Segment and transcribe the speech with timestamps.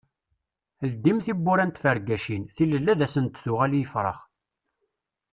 [0.91, 4.19] Ldim tiwwura n tfergacin, tilelli ad asen-d-tuɣal i yifrax.